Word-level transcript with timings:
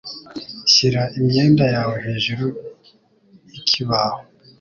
Shira 0.71 1.03
imyenda 1.17 1.65
yawe 1.75 1.95
hejuru 2.05 2.45
yikibaho. 3.51 4.19